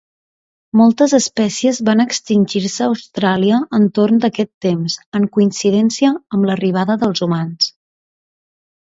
[0.79, 7.75] Moltes espècies van extingir-se a Austràlia entorn d'aquest temps, en coincidència amb l'arribada dels humans.